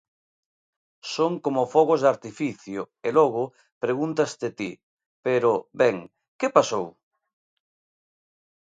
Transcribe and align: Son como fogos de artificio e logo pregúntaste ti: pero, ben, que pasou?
Son 1.13 1.33
como 1.45 1.69
fogos 1.73 1.99
de 2.01 2.09
artificio 2.15 2.81
e 3.07 3.09
logo 3.17 3.43
pregúntaste 3.83 4.47
ti: 4.57 4.71
pero, 5.25 5.51
ben, 5.81 5.97
que 6.39 6.47
pasou? 6.57 6.87